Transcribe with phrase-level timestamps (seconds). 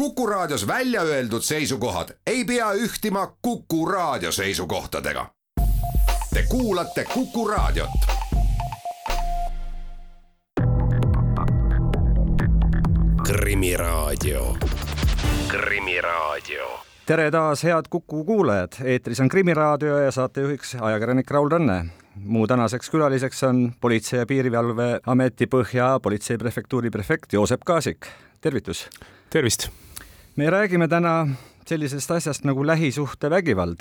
[0.00, 5.26] Kuku Raadios välja öeldud seisukohad ei pea ühtima Kuku Raadio seisukohtadega.
[6.34, 7.90] Te kuulate Kuku Raadiot.
[13.26, 14.56] krimiraadio,
[15.48, 21.84] Krimiraadio tere taas, head Kuku kuulajad, eetris on Krimiraadio ja saatejuhiks ajakirjanik Raul Ranne.
[22.16, 28.06] mu tänaseks külaliseks on Politsei- ja Piirivalveameti Põhja politseiprefektuuri prefekt Joosep Kaasik,
[28.40, 28.88] tervitus!
[29.30, 29.89] tervist!
[30.36, 31.28] Me räägime täna
[31.66, 33.80] sellisest asjast nagu lähisuhtevägivald.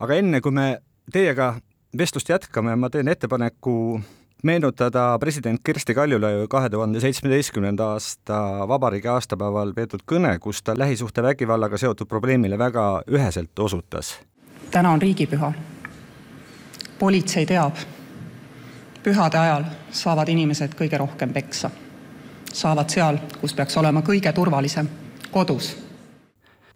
[0.00, 0.82] aga enne, kui me
[1.12, 1.54] teiega
[1.98, 4.00] vestlust jätkame, ma teen ettepaneku
[4.42, 11.78] meenutada president Kersti Kaljulaidi kahe tuhande seitsmeteistkümnenda aasta vabariigi aastapäeval peetud kõne, kus ta lähisuhtevägivallaga
[11.78, 14.20] seotud probleemile väga üheselt osutas.
[14.70, 15.52] täna on riigipüha.
[16.98, 17.76] politsei teab,
[19.02, 21.70] pühade ajal saavad inimesed kõige rohkem peksa.
[22.52, 24.88] saavad seal, kus peaks olema kõige turvalisem,
[25.30, 25.76] kodus.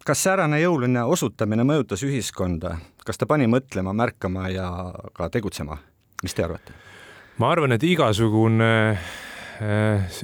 [0.05, 4.69] kas säärane jõuline osutamine mõjutas ühiskonda, kas ta pani mõtlema, märkama ja
[5.17, 5.79] ka tegutsema,
[6.23, 6.77] mis te arvate?
[7.39, 10.21] ma arvan, et igasugune äh,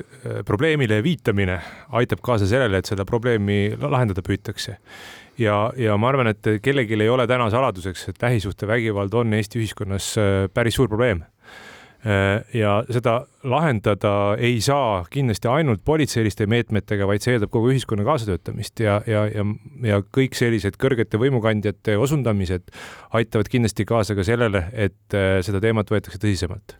[0.46, 1.58] probleemile viitamine
[1.96, 4.77] aitab kaasa sellele, et seda probleemi lahendada püütakse.
[5.38, 10.14] ja, ja ma arvan, et kellelgi ei ole täna saladuseks, et lähisuhtevägivald on Eesti ühiskonnas
[10.18, 11.24] äh, päris suur probleem
[12.56, 18.80] ja seda lahendada ei saa kindlasti ainult politseiliste meetmetega, vaid see eeldab kogu ühiskonna kaasatöötamist
[18.80, 19.44] ja, ja, ja,
[19.84, 22.72] ja kõik sellised kõrgete võimukandjate osundamised
[23.16, 26.78] aitavad kindlasti kaasa ka sellele, et seda teemat võetakse tõsisemalt.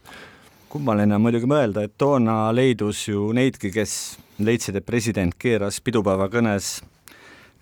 [0.71, 3.95] Kummaline on muidugi mõelda, et toona leidus ju neidki, kes
[4.41, 6.79] leidsid, et president keeras pidupäeva kõnes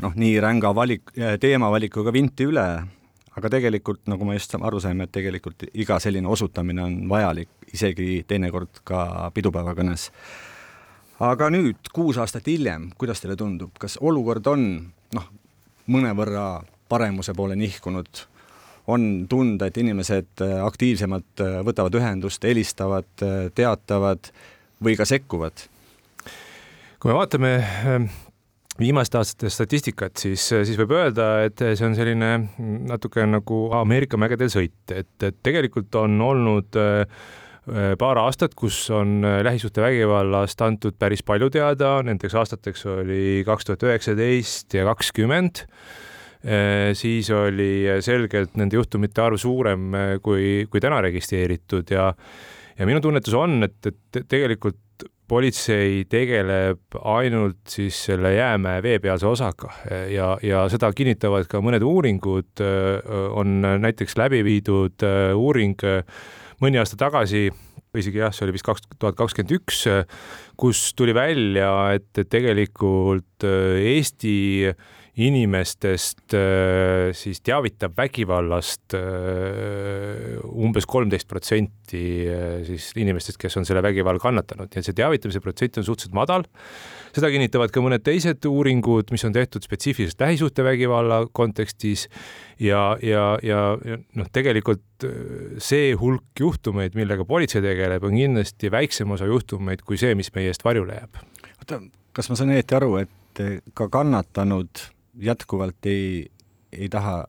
[0.05, 2.67] noh, nii ränga valik, teemavalikuga vinti üle,
[3.39, 8.23] aga tegelikult, nagu me just aru saime, et tegelikult iga selline osutamine on vajalik, isegi
[8.29, 10.11] teinekord ka pidupäeva kõnes.
[11.21, 14.67] aga nüüd, kuus aastat hiljem, kuidas teile tundub, kas olukord on
[15.15, 15.31] noh,
[15.91, 18.27] mõnevõrra paremuse poole nihkunud
[18.89, 24.31] on tunda, et inimesed äh, aktiivsemalt äh, võtavad ühendust, helistavad, äh, teatavad
[24.85, 25.69] või ka sekkuvad?
[26.99, 27.51] kui me vaatame
[27.87, 28.09] ähm,
[28.79, 32.31] viimaste aastate statistikat, siis, siis võib öelda, et see on selline
[32.89, 36.79] natuke nagu Ameerika mägedel sõit, et, et tegelikult on olnud
[38.01, 44.79] paar aastat, kus on lähisuhtevägivallast antud päris palju teada, nendeks aastateks oli kaks tuhat üheksateist
[44.79, 45.67] ja kakskümmend
[46.39, 52.13] Äh, siis oli selgelt nende juhtumite arv suurem äh, kui, kui täna registreeritud ja
[52.79, 54.79] ja minu tunnetus on, et, et tegelikult
[55.29, 59.73] politsei tegeleb ainult siis selle jäämäe veepealse osaga
[60.11, 62.63] ja, ja seda kinnitavad ka mõned uuringud.
[63.37, 65.05] on näiteks läbi viidud
[65.37, 65.85] uuring
[66.63, 67.49] mõni aasta tagasi,
[67.99, 69.85] isegi jah, see oli vist kaks tuhat kakskümmend üks,
[70.59, 74.37] kus tuli välja, et tegelikult Eesti
[75.19, 83.83] inimestest äh, siis teavitab vägivallast äh, umbes kolmteist protsenti äh, siis inimestest, kes on selle
[83.83, 86.47] vägivalla kannatanud, nii et see teavitamise protsent on suhteliselt madal.
[87.17, 92.07] seda kinnitavad ka mõned teised uuringud, mis on tehtud spetsiifiliselt lähisuhtevägivalla kontekstis
[92.63, 95.07] ja, ja, ja, ja noh, tegelikult
[95.63, 100.53] see hulk juhtumeid, millega politsei tegeleb, on kindlasti väiksem osa juhtumeid kui see, mis meie
[100.53, 101.19] eest varjule jääb.
[101.59, 101.81] oota,
[102.15, 103.43] kas ma saan õieti aru, et
[103.75, 104.85] ka kannatanud
[105.23, 106.29] jätkuvalt ei,
[106.73, 107.25] ei taha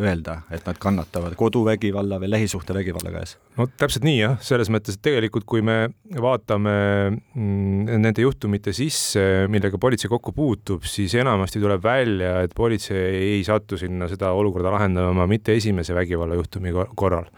[0.00, 3.36] öelda, et nad kannatavad koduvägivalla või lähisuhtevägivalla käes?
[3.58, 5.76] no täpselt nii jah, selles mõttes, et tegelikult kui me
[6.10, 6.74] vaatame
[7.12, 13.46] mm, nende juhtumite sisse, millega politsei kokku puutub, siis enamasti tuleb välja, et politsei ei
[13.46, 17.30] sattu sinna seda olukorda lahendama mitte esimese vägivallajuhtumi korral.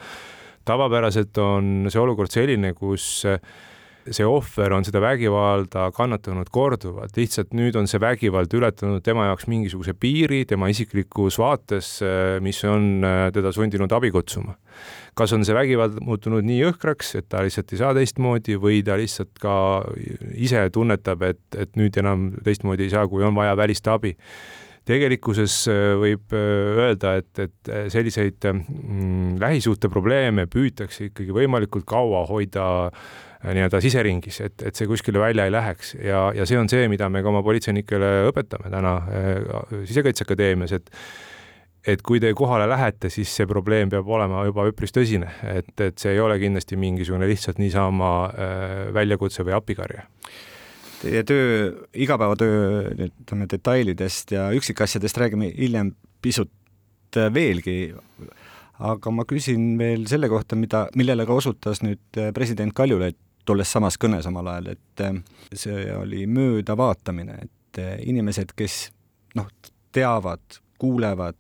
[0.65, 3.27] tavapäraselt on see olukord selline, kus
[4.15, 9.49] see ohver on seda vägivalda kannatanud korduvalt, lihtsalt nüüd on see vägivald ületanud tema jaoks
[9.51, 11.97] mingisuguse piiri tema isiklikus vaates,
[12.45, 14.57] mis on äh, teda sundinud abi kutsuma.
[15.17, 18.99] kas on see vägivald muutunud nii jõhkraks, et ta lihtsalt ei saa teistmoodi või ta
[19.01, 19.57] lihtsalt ka
[20.37, 24.13] ise tunnetab, et, et nüüd enam teistmoodi ei saa, kui on vaja välist abi
[24.87, 32.67] tegelikkuses äh, võib äh, öelda, et, et selliseid mm, lähisuhteprobleeme püütakse ikkagi võimalikult kaua hoida
[32.87, 35.95] Äh, nii-öelda siseringis, et, et see kuskile välja ei läheks.
[36.01, 40.93] Ja, ja see on see, mida me ka oma politseinikele õpetame täna äh, Sisekaitseakadeemias, et
[41.87, 45.95] et kui te kohale lähete, siis see probleem peab olema juba üpris tõsine, et, et
[46.03, 50.03] see ei ole kindlasti mingisugune lihtsalt niisama äh, väljakutse või appikarje.
[50.97, 55.93] Teie töö, igapäevatöö, ütleme detailidest ja üksikasjadest räägime hiljem
[56.25, 56.51] pisut
[57.15, 57.95] veelgi.
[58.83, 63.17] Aga ma küsin veel selle kohta, mida, millele ka osutas nüüd president Kaljulaid
[63.47, 65.21] tolles samas kõnes omal ajal, et äh,
[65.55, 68.91] see oli möödavaatamine, et et inimesed, kes
[69.37, 69.49] noh,
[69.93, 71.37] teavad, kuulevad,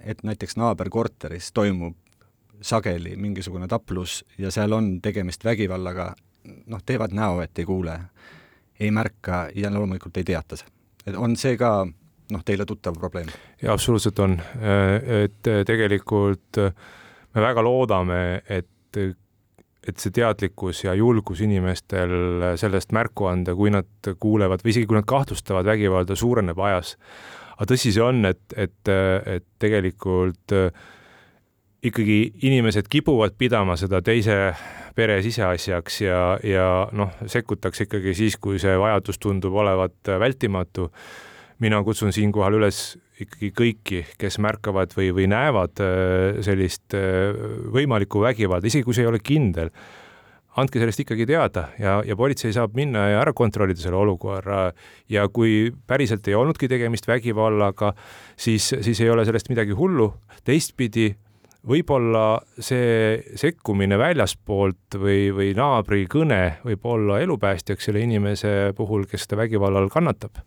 [0.00, 1.96] et näiteks naaberkorteris toimub
[2.60, 6.12] sageli mingisugune taplus ja seal on tegemist vägivallaga,
[6.66, 7.94] noh, teevad näo, et ei kuule,
[8.80, 10.56] ei märka ja loomulikult ei teata.
[11.06, 11.86] et on see ka
[12.30, 13.28] noh, teile tuttav probleem?
[13.62, 14.40] jaa, absoluutselt on,
[15.22, 16.60] et tegelikult
[17.34, 19.00] me väga loodame, et
[19.88, 22.12] et see teadlikkus ja julgus inimestel
[22.60, 26.96] sellest märku anda, kui nad kuulevad või isegi kui nad kahtlustavad vägivalda, suureneb ajas.
[27.56, 30.70] aga tõsi see on, et, et, et tegelikult äh,
[31.82, 34.36] ikkagi inimesed kipuvad pidama seda teise
[34.98, 40.88] pere siseasjaks ja, ja noh, sekkutakse ikkagi siis, kui see vajadus tundub olevat vältimatu.
[41.62, 47.34] Mina kutsun siinkohal üles ikkagi kõiki, kes märkavad või, või näevad äh, sellist äh,
[47.74, 49.72] võimalikku vägivalda, isegi kui see ei ole kindel,
[50.58, 54.68] andke sellest ikkagi teada ja, ja politsei saab minna ja ära kontrollida selle olukorra
[55.10, 57.92] ja kui päriselt ei olnudki tegemist vägivallaga,
[58.38, 60.12] siis, siis ei ole sellest midagi hullu.
[60.44, 61.12] teistpidi
[61.66, 69.26] võib-olla see sekkumine väljaspoolt või, või naabri kõne võib olla elupäästjaks selle inimese puhul, kes
[69.26, 70.38] seda vägivalla all kannatab.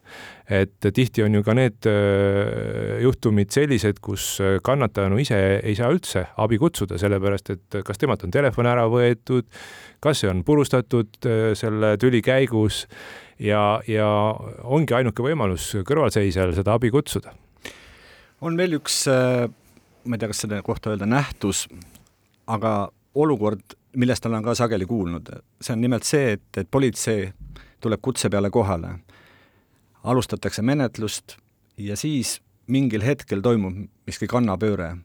[0.48, 6.26] et tihti on ju ka need äh, juhtumid sellised, kus kannatanu ise ei saa üldse
[6.38, 9.48] abi kutsuda, sellepärast et kas temalt on telefon ära võetud,
[10.00, 12.86] kas see on purustatud äh, selle tüli käigus
[13.38, 14.08] ja, ja
[14.64, 17.36] ongi ainuke võimalus kõrvalseisjal seda abi kutsuda.
[18.42, 19.50] on veel üks äh
[20.06, 21.68] ma ei tea, kas selle kohta öelda nähtus,
[22.48, 25.30] aga olukord, millest olen ka sageli kuulnud,
[25.62, 27.32] see on nimelt see, et, et politsei
[27.82, 28.96] tuleb kutse peale kohale,
[30.04, 31.38] alustatakse menetlust
[31.78, 32.40] ja siis
[32.72, 33.76] mingil hetkel toimub
[34.08, 34.96] miski kannapööre.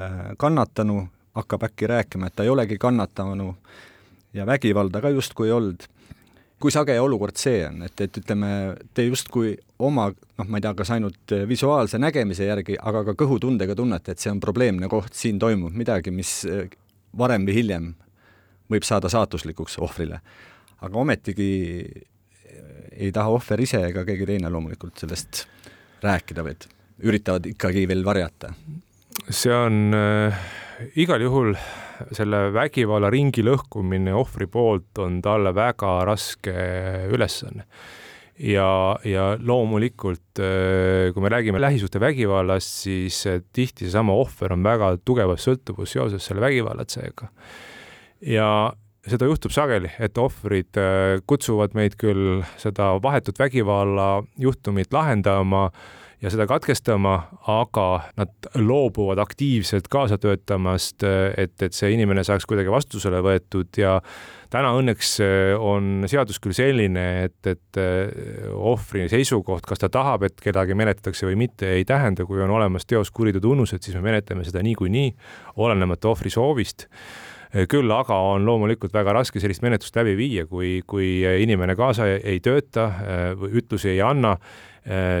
[0.00, 3.54] Äh, kannatanu hakkab äkki rääkima, et ta ei olegi kannatanu
[4.34, 5.88] ja vägivalda ka justkui ei olnud
[6.64, 8.48] kui sage olukord see on, et, et ütleme,
[8.96, 13.76] te justkui oma, noh, ma ei tea, kas ainult visuaalse nägemise järgi, aga ka kõhutundega
[13.78, 16.68] tunnete, et see on probleemne koht, siin toimub midagi, mis eh,
[17.18, 17.92] varem või hiljem
[18.70, 20.20] võib saada saatuslikuks ohvrile.
[20.84, 21.50] aga ometigi
[21.82, 22.60] eh,
[22.92, 25.46] ei taha ohver ise ega keegi teine loomulikult sellest
[26.04, 26.68] rääkida, vaid
[27.02, 28.54] üritavad ikkagi veel varjata.
[29.30, 30.38] see on äh,
[30.94, 31.54] igal juhul
[32.12, 36.54] selle vägivalla ringi lõhkumine ohvri poolt on talle väga raske
[37.10, 37.66] ülesanne
[38.38, 38.68] ja,
[39.06, 45.46] ja loomulikult, äh, kui me räägime lähisuhtevägivallast, siis äh, tihti seesama ohver on väga tugevas
[45.46, 47.28] sõltuvusseoses selle vägivallatsejaga.
[48.24, 48.48] ja
[49.06, 55.68] seda juhtub sageli, et ohvrid äh, kutsuvad meid küll seda vahetut vägivallajuhtumit lahendama
[56.24, 57.14] ja seda katkestama,
[57.52, 63.98] aga nad loobuvad aktiivselt kaasa töötamast, et, et see inimene saaks kuidagi vastutusele võetud ja
[64.54, 70.24] täna õnneks eh, on seadus küll selline, et, et eh, ohvri seisukoht, kas ta tahab,
[70.30, 74.08] et kedagi menetletakse või mitte, ei tähenda, kui on olemas teos kuriteo tunnused, siis me
[74.08, 75.12] menetleme seda niikuinii,
[75.60, 76.88] olenemata ohvri soovist.
[77.70, 82.40] Küll aga on loomulikult väga raske sellist menetlust läbi viia, kui, kui inimene kaasa ei
[82.42, 84.38] tööta, eh, ütlusi ei anna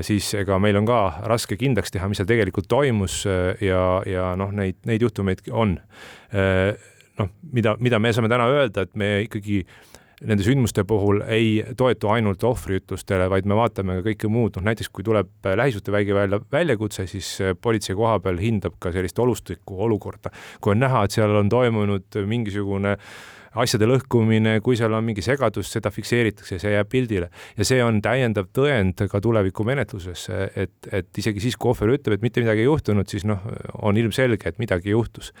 [0.04, 0.98] siis ega meil on ka
[1.30, 5.78] raske kindlaks teha, mis seal tegelikult toimus äh, ja, ja noh, neid, neid juhtumeid on.
[6.36, 6.76] Äh,
[7.20, 9.62] noh, mida, mida me saame täna öelda, et me ikkagi
[10.24, 14.88] nende sündmuste puhul ei toetu ainult ohvriütlustele, vaid me vaatame ka kõike muud, noh näiteks
[14.94, 20.32] kui tuleb lähisuhtevägivalla väljakutse, siis politsei koha peal hindab ka sellist olustikku olukorda.
[20.60, 25.24] kui on näha, et seal on toimunud mingisugune äh, asjade lõhkumine, kui seal on mingi
[25.24, 27.30] segadus, seda fikseeritakse, see jääb pildile.
[27.58, 32.26] Ja see on täiendav tõend ka tulevikumenetluses, et, et isegi siis, kui ohver ütleb, et
[32.26, 33.44] mitte midagi ei juhtunud, siis noh,
[33.82, 35.32] on ilmselge, et midagi juhtus.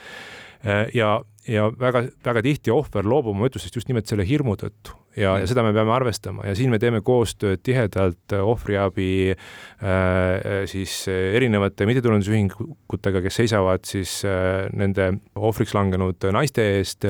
[0.94, 1.18] ja,
[1.48, 4.94] ja väga-väga tihti ohver loobub oma ütlustest just nimelt selle hirmu tõttu.
[5.14, 6.46] Ja, ja seda me peame arvestama.
[6.48, 14.64] Ja siin me teeme koostööd tihedalt ohvriabi äh, siis erinevate mittetulundusühingutega, kes seisavad siis äh,
[14.74, 17.06] nende ohvriks langenud naiste eest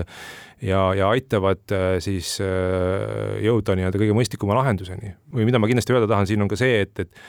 [0.64, 5.14] ja, ja aitavad äh, siis äh, jõuda nii-öelda kõige mõistlikuma lahenduseni.
[5.34, 7.24] või mida ma kindlasti öelda tahan, siin on ka see, et, et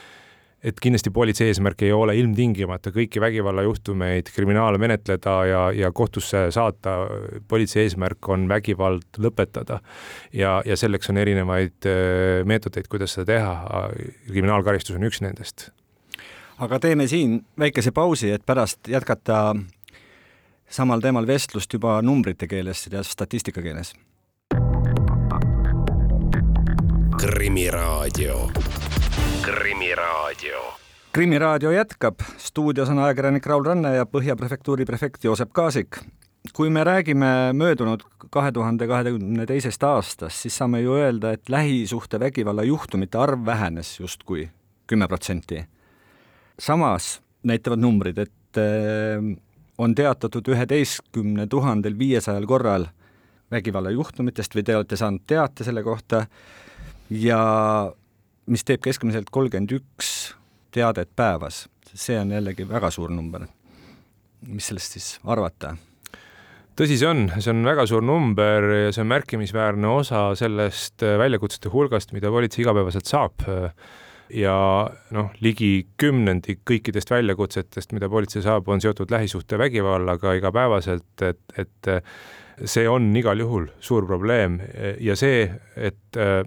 [0.66, 6.96] et kindlasti politsei eesmärk ei ole ilmtingimata kõiki vägivallajuhtumeid kriminaal menetleda ja, ja kohtusse saata.
[7.48, 9.78] politsei eesmärk on vägivald lõpetada
[10.32, 13.88] ja, ja selleks on erinevaid äh, meetodeid, kuidas seda teha.
[14.26, 15.70] kriminaalkaristus on üks nendest.
[16.58, 19.54] aga teeme siin väikese pausi, et pärast jätkata
[20.70, 23.94] samal teemal vestlust juba numbrite keeles ja statistika keeles.
[27.16, 28.50] krimiraadio,
[29.42, 30.60] Krimiraadio.
[31.12, 35.96] krimiraadio jätkab, stuudios on ajakirjanik Raul Ranne ja Põhja prefektuuri prefekt Joosep Kaasik.
[36.52, 42.62] kui me räägime möödunud kahe tuhande kahekümne teisest aastast, siis saame ju öelda, et lähisuhtevägivalla
[42.62, 44.50] juhtumite arv vähenes justkui
[44.86, 45.64] kümme protsenti.
[46.58, 48.32] samas näitavad numbrid, et
[49.78, 52.86] on teatatud üheteistkümne tuhandel viiesajal korral
[53.50, 56.26] vägivallajuhtumitest või te olete saanud teate selle kohta
[57.10, 57.40] ja
[58.46, 60.12] mis teeb keskmiselt kolmkümmend üks
[60.74, 61.68] teadet päevas.
[61.94, 63.46] see on jällegi väga suur number.
[64.46, 65.76] mis sellest siis arvata?
[66.76, 71.68] tõsi see on, see on väga suur number ja see on märkimisväärne osa sellest väljakutsete
[71.68, 73.46] hulgast, mida politsei igapäevaselt saab
[74.30, 74.56] ja
[75.14, 81.92] noh, ligi kümnendik kõikidest väljakutsetest, mida politsei saab, on seotud lähisuhtevägivallaga igapäevaselt, et, et
[82.64, 84.58] see on igal juhul suur probleem
[85.02, 85.44] ja see,
[85.76, 86.40] et äh,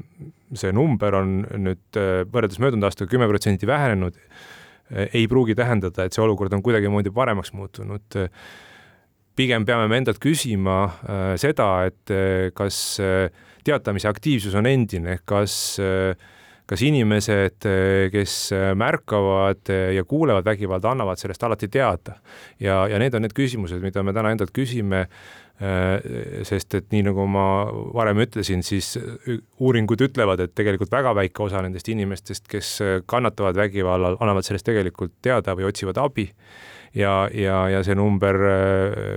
[0.58, 6.08] see number on nüüd äh, võrreldes möödunud aastaga kümme protsenti vähenenud, äh, ei pruugi tähendada,
[6.08, 8.20] et see olukord on kuidagimoodi paremaks muutunud.
[9.40, 10.90] pigem peame me endalt küsima
[11.40, 12.12] seda, et
[12.52, 13.00] kas
[13.64, 15.78] teatamise aktiivsus on endine, kas
[16.70, 17.66] kas inimesed,
[18.14, 18.34] kes
[18.78, 22.20] märkavad ja kuulevad vägivalda, annavad sellest alati teada.
[22.62, 25.08] Ja, ja need on need küsimused, mida me täna endalt küsime
[25.60, 27.46] sest et nii nagu ma
[27.96, 28.94] varem ütlesin, siis
[29.60, 32.74] uuringud ütlevad, et tegelikult väga väike osa nendest inimestest, kes
[33.10, 36.30] kannatavad vägivallal, annavad sellest tegelikult teada või otsivad abi.
[36.96, 38.40] ja, ja, ja see number,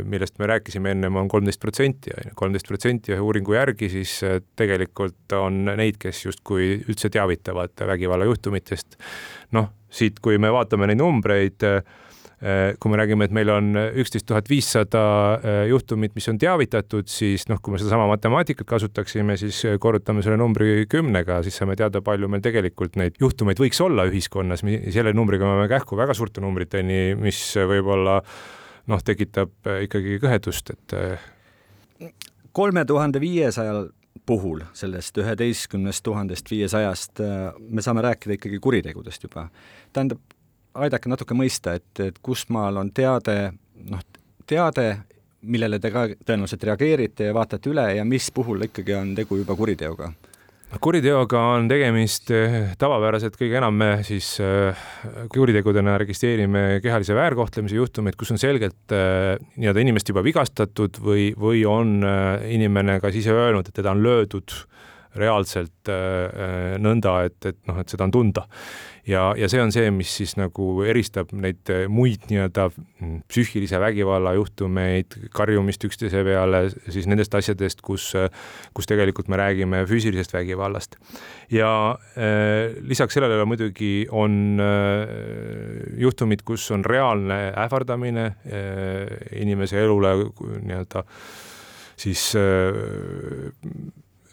[0.04, 4.18] millest me rääkisime ennem, on kolmteist protsenti, on ju, kolmteist protsenti ühe uuringu järgi, siis
[4.58, 8.98] tegelikult on neid, kes justkui üldse teavitavad vägivallajuhtumitest.
[9.56, 11.82] noh, siit, kui me vaatame neid numbreid Äh,
[12.82, 15.02] kui me räägime, et meil on üksteist tuhat viissada
[15.36, 20.24] äh, juhtumit, mis on teavitatud, siis noh, kui me sedasama matemaatikat kasutaksime, siis äh, korrutame
[20.26, 24.66] selle numbri kümnega, siis saame teada, palju meil tegelikult neid juhtumeid võiks olla ühiskonnas.
[24.66, 28.18] selle numbriga me oleme kähku väga suurte numbriteni, mis võib-olla
[28.90, 30.98] noh, tekitab ikkagi kõhedust, et.
[32.52, 33.86] kolme tuhande viiesajal
[34.26, 37.22] puhul sellest üheteistkümnest tuhandest viiesajast
[37.70, 39.48] me saame rääkida ikkagi kuritegudest juba.
[39.92, 40.18] tähendab,
[40.74, 43.52] aidake natuke mõista, et, et kusmaal on teade,
[43.90, 44.02] noh,
[44.48, 44.88] teade,
[45.42, 49.56] millele te ka tõenäoliselt reageerite ja vaatate üle ja mis puhul ikkagi on tegu juba
[49.58, 50.12] kuriteoga?
[50.80, 54.78] kuriteoga on tegemist eh, tavapäraselt kõige enam siis äh,
[55.34, 61.66] kuritegudena registreerime kehalise väärkohtlemise juhtumeid, kus on selgelt äh, nii-öelda inimest juba vigastatud või, või
[61.68, 62.00] on
[62.48, 64.56] inimene kas ise öelnud, et teda on löödud
[65.18, 65.90] reaalselt
[66.82, 68.46] nõnda, et, et noh, et seda on tunda
[69.08, 73.80] ja, ja see on see, mis siis nagu eristab neid eh, muid nii-öelda mm, psüühilise
[73.82, 78.12] vägivalla juhtumeid, karjumist üksteise peale, siis nendest asjadest, kus,
[78.76, 80.96] kus tegelikult me räägime füüsilisest vägivallast.
[81.50, 81.72] ja
[82.16, 90.14] äh, lisaks sellele muidugi on äh, juhtumid, kus on reaalne ähvardamine äh, inimese elule
[90.62, 91.04] nii-öelda
[92.02, 92.32] siis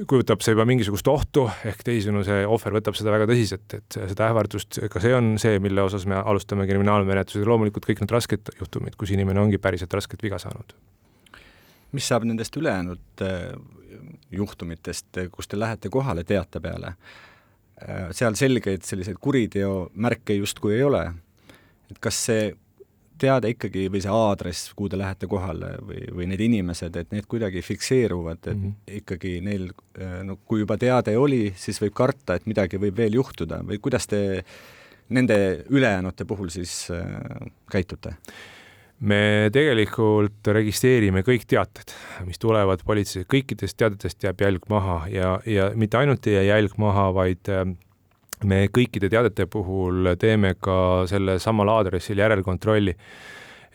[0.07, 4.29] kujutab see juba mingisugust ohtu, ehk teisisõnu, see ohver võtab seda väga tõsiselt, et seda
[4.29, 8.95] ähvardust, ka see on see, mille osas me alustame kriminaalmenetlusi, loomulikult kõik need rasked juhtumid,
[8.99, 10.75] kus inimene ongi päriselt rasket viga saanud.
[11.91, 13.51] mis saab nendest ülejäänud äh,
[14.31, 16.93] juhtumitest, kus te lähete kohale teate peale?
[17.81, 21.03] Äh, seal selgeid selliseid kuriteo märke justkui ei ole.
[21.91, 22.53] et kas see
[23.21, 27.27] teada ikkagi või see aadress, kuhu te lähete kohale või, või need inimesed, et need
[27.29, 28.97] kuidagi fikseeruvad, et mm -hmm.
[29.01, 33.19] ikkagi neil, äh, no kui juba teade oli, siis võib karta, et midagi võib veel
[33.19, 34.21] juhtuda või kuidas te
[35.09, 38.15] nende ülejäänute puhul siis äh, käitute?
[38.99, 41.93] me tegelikult registreerime kõik teated,
[42.27, 46.75] mis tulevad politsei, kõikidest teadetest jääb jälg maha ja, ja mitte ainult ei jää jälg
[46.77, 47.63] maha, vaid äh,
[48.47, 52.95] me kõikide teadete puhul teeme ka sellel samal aadressil järelkontrolli.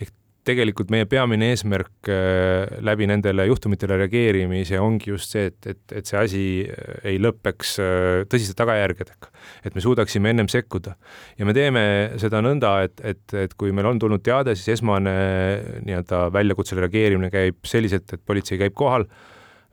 [0.01, 0.13] ehk
[0.45, 6.07] tegelikult meie peamine eesmärk äh, läbi nendele juhtumitele reageerimise ongi just see, et, et, et
[6.07, 9.31] see asi äh, ei lõpeks äh, tõsiste tagajärgedega.
[9.65, 10.97] et me suudaksime ennem sekkuda.
[11.39, 11.85] ja me teeme
[12.21, 15.15] seda nõnda, et, et, et kui meil on tulnud teade, siis esmane
[15.85, 19.09] nii-öelda väljakutsele reageerimine käib selliselt, et politsei käib kohal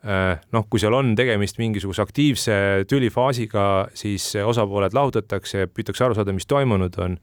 [0.01, 2.53] noh, kui seal on tegemist mingisuguse aktiivse
[2.89, 7.17] tülifaasiga, siis osapooled lahutatakse, püütakse aru saada, mis toimunud on.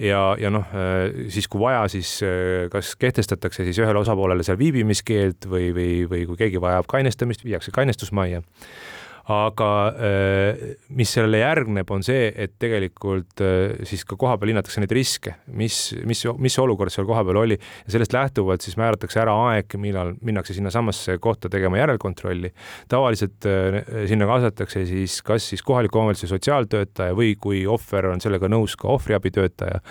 [0.00, 4.58] ja, ja noh, äh, siis kui vaja, siis äh, kas kehtestatakse siis ühele osapoolele seal
[4.60, 8.40] viibimiskeeld või, või, või kui keegi vajab kainestamist, viiakse kainestusmajja
[9.30, 10.62] aga äh,
[10.96, 15.78] mis sellele järgneb, on see, et tegelikult äh, siis ka kohapeal hinnatakse neid riske, mis,
[16.08, 20.56] mis, mis olukord seal kohapeal oli ja sellest lähtuvalt siis määratakse ära aeg, millal minnakse
[20.56, 22.52] sinnasamasse kohta tegema järelkontrolli.
[22.90, 28.50] tavaliselt äh, sinna kaasatakse siis kas siis kohaliku omavalitsuse sotsiaaltöötaja või kui ohver on sellega
[28.50, 29.82] nõus, ka ohvriabitöötaja,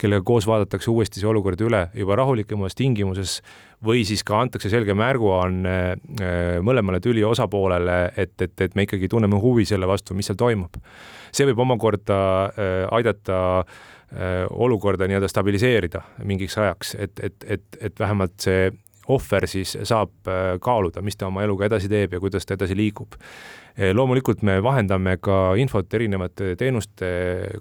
[0.00, 3.40] kellega koos vaadatakse uuesti see olukord üle juba rahulikemas tingimuses
[3.84, 9.08] või siis ka antakse selge märguanne äh, mõlemale tüli osapoolele, et, et, et me ikkagi
[9.12, 10.80] tunneme huvi selle vastu, mis seal toimub.
[11.32, 18.00] see võib omakorda äh, aidata äh, olukorda nii-öelda stabiliseerida mingiks ajaks, et, et, et, et
[18.00, 18.70] vähemalt see
[19.08, 20.28] ohver siis saab
[20.60, 23.14] kaaluda, mis ta oma eluga edasi teeb ja kuidas ta edasi liigub
[23.76, 27.08] Eh, loomulikult me vahendame ka infot erinevate teenuste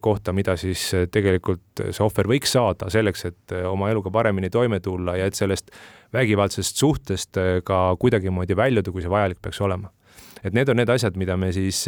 [0.04, 5.18] kohta, mida siis tegelikult see ohver võiks saada selleks, et oma eluga paremini toime tulla
[5.20, 5.74] ja et sellest
[6.16, 9.92] vägivaldsest suhtest ka kuidagimoodi väljuda, kui see vajalik peaks olema.
[10.40, 11.84] et need on need asjad, mida me siis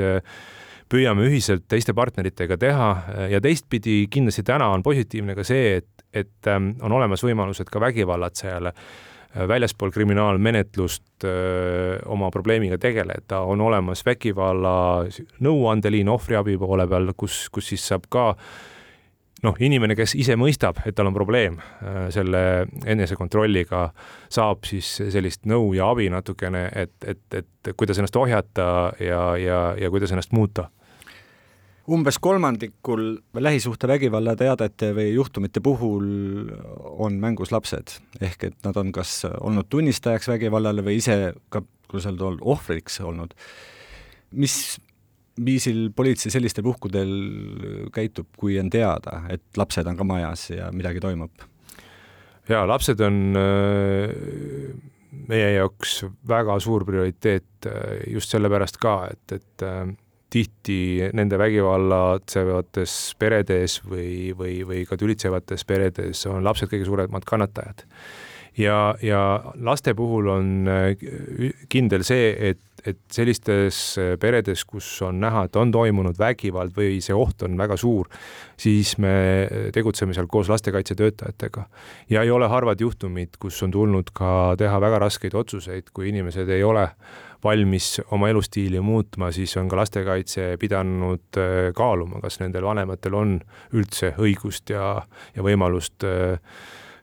[0.92, 2.94] püüame ühiselt teiste partneritega teha
[3.32, 8.74] ja teistpidi kindlasti täna on positiivne ka see, et, et on olemas võimalused ka vägivallatsejale
[9.48, 15.06] väljaspool kriminaalmenetlust öö, oma probleemiga tegeleda, on olemas vägivalla
[15.44, 18.32] nõuandeliin ohvriabi poole peal, kus, kus siis saab ka
[19.44, 21.60] noh, inimene, kes ise mõistab, et tal on probleem
[22.14, 22.42] selle
[22.90, 23.92] enesekontrolliga,
[24.34, 28.68] saab siis sellist nõu ja abi natukene, et, et, et kuidas ennast ohjata
[29.04, 30.70] ja, ja, ja kuidas ennast muuta
[31.88, 33.04] umbes kolmandikul
[33.34, 36.08] lähisuhtevägivalla teadete või juhtumite puhul
[37.00, 42.10] on mängus lapsed, ehk et nad on kas olnud tunnistajaks vägivallale või ise ka, kuidas
[42.10, 43.36] öelda, ohvriks olnud.
[44.32, 44.78] mis
[45.46, 47.12] viisil politsei sellistel puhkudel
[47.94, 51.48] käitub, kui on teada, et lapsed on ka majas ja midagi toimub?
[52.50, 54.12] jaa, lapsed on äh,
[55.28, 59.88] meie jaoks väga suur prioriteet äh, just sellepärast ka, et, et äh,
[60.30, 67.86] tihti nende vägivallatsevates peredes või, või, või ka tülitsevates peredes on lapsed kõige suuremad kannatajad.
[68.58, 69.22] Ja, ja
[69.56, 71.08] laste puhul on äh,
[71.70, 73.80] kindel see, et, et sellistes
[74.22, 78.10] peredes, kus on näha, et on toimunud vägivald või see oht on väga suur,
[78.58, 79.14] siis me
[79.76, 81.68] tegutseme seal koos lastekaitsetöötajatega.
[82.10, 86.50] ja ei ole harvad juhtumid, kus on tulnud ka teha väga raskeid otsuseid, kui inimesed
[86.50, 86.90] ei ole
[87.44, 93.38] valmis oma elustiili muutma, siis on ka lastekaitse pidanud äh, kaaluma, kas nendel vanematel on
[93.78, 94.90] üldse õigust ja,
[95.36, 96.40] ja võimalust äh,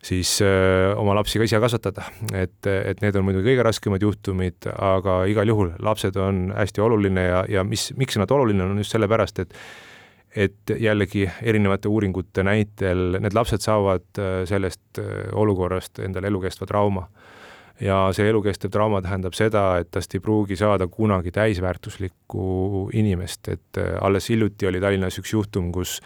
[0.04, 2.04] siis äh, oma lapsi ka ise kasvatada.
[2.32, 7.26] et, et need on muidugi kõige raskemad juhtumid, aga igal juhul lapsed on hästi oluline
[7.26, 9.58] ja, ja mis, miks nad oluline on just sellepärast, et
[10.34, 14.18] et jällegi erinevate uuringute näitel need lapsed saavad
[14.50, 14.98] sellest
[15.38, 17.04] olukorrast endale elukestva trauma
[17.80, 23.80] ja see elukestev trauma tähendab seda, et tast ei pruugi saada kunagi täisväärtuslikku inimest, et
[23.80, 25.98] äh, alles hiljuti oli Tallinnas üks juhtum, kus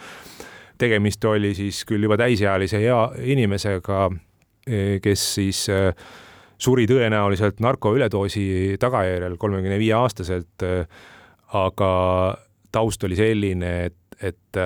[0.79, 2.99] tegemist oli siis küll juba täisealise hea
[3.35, 5.93] inimesega, äh, kes siis äh,
[6.59, 10.65] suri tõenäoliselt narkoüledoosi tagajärjel kolmekümne viie aastaselt,
[11.55, 11.91] aga
[12.75, 14.59] taust oli selline, et et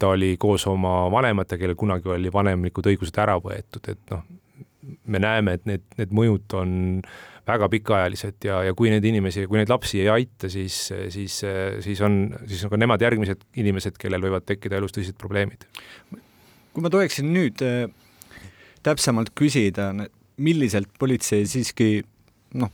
[0.00, 4.22] ta oli koos oma vanematega, kellel kunagi oli vanemlikud õigused ära võetud, et noh,
[5.04, 6.70] me näeme, et need, need mõjud on
[7.48, 10.76] väga pikaajalised ja, ja kui neid inimesi, kui neid lapsi ei aita, siis,
[11.14, 11.38] siis,
[11.84, 15.64] siis on, siis on ka nemad järgmised inimesed, kellel võivad tekkida elus tõsised probleemid.
[16.72, 17.88] kui ma tohiksin nüüd äh,
[18.86, 19.90] täpsemalt küsida,
[20.38, 22.02] milliselt politsei siiski
[22.60, 22.72] noh,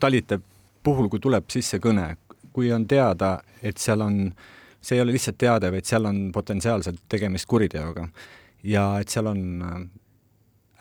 [0.00, 0.42] talitab
[0.84, 2.10] puhul, kui tuleb sisse kõne,
[2.52, 4.18] kui on teada, et seal on,
[4.80, 8.08] see ei ole lihtsalt teade, vaid seal on potentsiaalselt tegemist kuriteoga
[8.66, 9.88] ja et seal on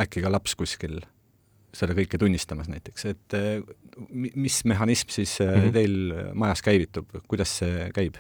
[0.02, 1.00] äkki ka laps kuskil
[1.78, 3.60] seda kõike tunnistamas näiteks, et eh,
[4.14, 5.74] mis mehhanism siis mm -hmm.
[5.74, 5.98] teil
[6.34, 8.20] majas käivitub, kuidas see käib?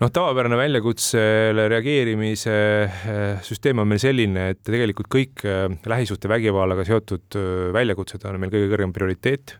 [0.00, 5.44] noh, tavapärane väljakutsele reageerimise eh, süsteem on meil selline, et tegelikult kõik
[5.86, 7.38] lähisuhtevägivallaga seotud
[7.72, 9.58] väljakutsed on meil kõige kõrgem prioriteet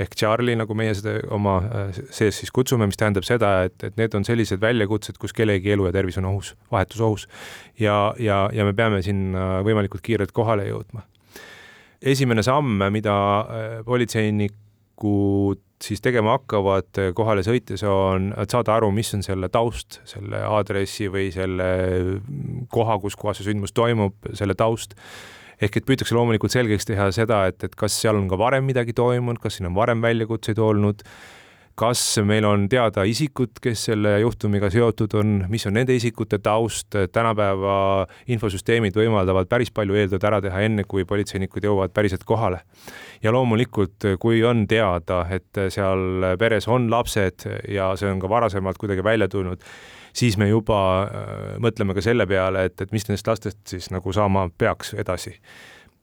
[0.00, 1.58] ehk Charlie, nagu meie seda oma
[2.14, 5.88] sees siis kutsume, mis tähendab seda, et, et need on sellised väljakutsed, kus kellegi elu
[5.88, 7.26] ja tervis on ohus, vahetus ohus.
[7.80, 11.04] ja, ja, ja me peame sinna võimalikult kiirelt kohale jõudma.
[12.00, 13.16] Esimene samm, mida
[13.84, 21.08] politseinikud siis tegema hakkavad kohale sõites, on, saada aru, mis on selle taust, selle aadressi
[21.12, 21.68] või selle
[22.72, 24.96] koha, kus kohas see sündmus toimub, selle taust.
[25.60, 28.94] Ehk et püütakse loomulikult selgeks teha seda, et, et kas seal on ka varem midagi
[28.96, 31.04] toimunud, kas siin on varem väljakutseid olnud,
[31.80, 36.96] kas meil on teada isikud, kes selle juhtumiga seotud on, mis on nende isikute taust,
[37.12, 37.76] tänapäeva
[38.28, 42.60] infosüsteemid võimaldavad päris palju eeltööd ära teha, enne kui politseinikud jõuavad päriselt kohale.
[43.22, 48.78] ja loomulikult, kui on teada, et seal peres on lapsed ja see on ka varasemalt
[48.80, 49.64] kuidagi välja tulnud,
[50.12, 54.12] siis me juba äh, mõtleme ka selle peale, et, et mis nendest lastest siis nagu
[54.12, 55.38] saama peaks edasi.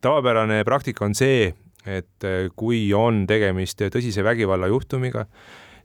[0.02, 1.54] tavapärane praktika on see,
[1.86, 5.26] et kui on tegemist tõsise vägivallajuhtumiga,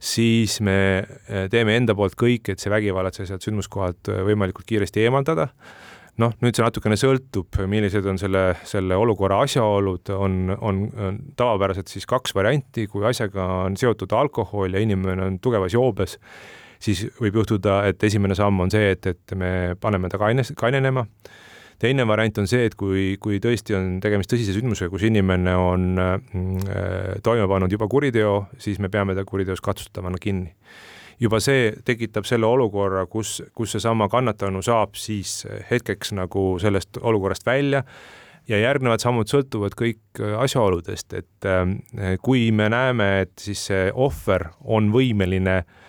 [0.02, 5.04] siis me äh, teeme enda poolt kõik, et see vägivallatseja sealt sündmuskohalt äh, võimalikult kiiresti
[5.06, 5.48] eemaldada.
[6.20, 11.88] noh, nüüd see natukene sõltub, millised on selle, selle olukorra asjaolud, on, on, on tavapäraselt
[11.88, 16.18] siis kaks varianti, kui asjaga on seotud alkohol ja inimene on tugevas joobes,
[16.82, 21.06] siis võib juhtuda, et esimene samm on see, et, et me paneme ta kaines, kainenema
[21.78, 26.00] teine variant on see, et kui, kui tõesti on tegemist tõsise sündmusega, kus inimene on
[26.00, 26.16] äh,
[27.24, 30.54] toime pannud juba kuriteo, siis me peame ta kuriteos katsustavana kinni.
[31.22, 37.46] juba see tekitab selle olukorra, kus, kus seesama kannatanu saab siis hetkeks nagu sellest olukorrast
[37.46, 37.84] välja
[38.48, 44.50] ja järgnevad sammud sõltuvad kõik asjaoludest, et äh, kui me näeme, et siis see ohver
[44.64, 45.80] on võimeline äh,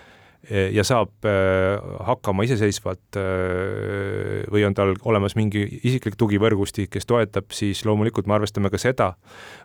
[0.49, 7.53] ja saab äh, hakkama iseseisvalt äh, või on tal olemas mingi isiklik tugivõrgustik, kes toetab,
[7.55, 9.13] siis loomulikult me arvestame ka seda.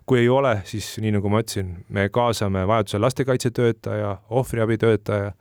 [0.07, 5.35] kui ei ole, siis nii nagu ma ütlesin, me kaasame vajadusel lastekaitsetöötaja, ohvriabitöötaja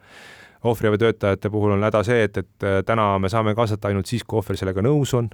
[0.64, 4.40] ohvriabitöötajate puhul on häda see, et, et äh, täna me saame kaasata ainult siis, kui
[4.42, 5.30] ohver sellega nõus on.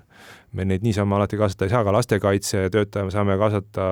[0.53, 3.85] me neid niisama alati kaasata ei saa, ka lastekaitsetöötaja me saame kaasata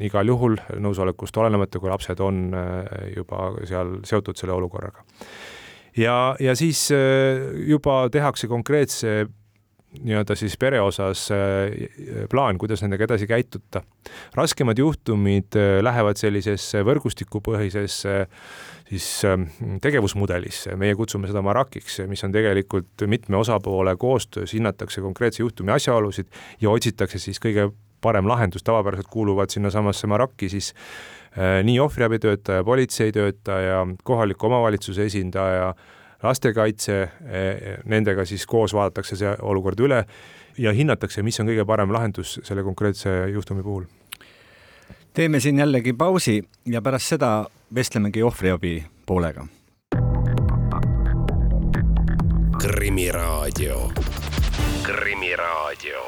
[0.00, 5.04] igal juhul nõusolekust olenemata, kui lapsed on äh, juba seal seotud selle olukorraga.
[5.96, 9.26] ja, ja siis äh, juba tehakse konkreetse
[10.00, 11.26] nii-öelda siis pere osas
[12.30, 13.82] plaan, kuidas nendega edasi käituda.
[14.34, 18.14] raskemad juhtumid lähevad sellisesse võrgustikupõhisesse
[18.92, 19.46] siis ähm,
[19.80, 26.28] tegevusmudelisse, meie kutsume seda Marakiks, mis on tegelikult mitme osapoole koostöös, hinnatakse konkreetse juhtumi asjaolusid
[26.60, 27.70] ja otsitakse siis kõige
[28.02, 35.74] parem lahendus, tavapäraselt kuuluvad sinnasamasse Maraki siis äh, nii ohvriabitöötaja, politseitöötaja, kohaliku omavalitsuse esindaja,
[36.22, 40.04] lastekaitse, äh, nendega siis koos vaadatakse see olukord üle
[40.58, 43.88] ja hinnatakse, mis on kõige parem lahendus selle konkreetse juhtumi puhul
[45.14, 49.46] teeme siin jällegi pausi ja pärast seda vestlemegi ohvriabi poolega.
[52.62, 53.90] krimiraadio,
[54.82, 56.02] Krimiraadio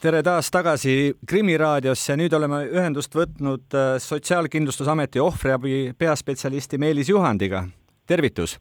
[0.00, 7.68] tere taas tagasi Krimiraadiosse, nüüd oleme ühendust võtnud äh, Sotsiaalkindlustusameti ohvriabi peaspetsialisti Meelis Juhandiga.
[8.06, 8.58] tervitus!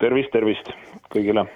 [0.00, 0.72] Tervist, tervist
[1.12, 1.46] kõigile!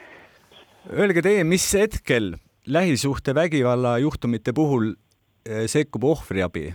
[0.93, 2.35] Öelge teie, mis hetkel
[2.69, 6.73] lähisuhtevägivalla juhtumite puhul äh, sekkub ohvriabi?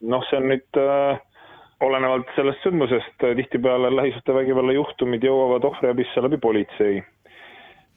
[0.00, 1.20] noh, see on nüüd äh,
[1.84, 7.02] olenevalt sellest sündmusest äh,, tihtipeale lähisuhtevägivalla juhtumid jõuavad ohvriabisse läbi politsei.